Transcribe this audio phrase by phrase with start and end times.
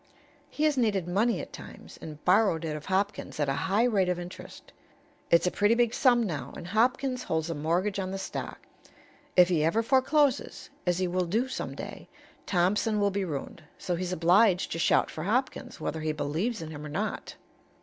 [0.49, 4.09] He has needed money at times, and borrowed it of Hopkins at a high rate
[4.09, 4.73] of interest.
[5.29, 8.65] It's a pretty big sum now, and Hopkins holds a mortgage on the stock.
[9.35, 12.09] If he ever forecloses, as he will do some day,
[12.47, 13.61] Thompson will be ruined.
[13.77, 17.35] So he's obliged to shout for Hopkins, whether he believes in him or not."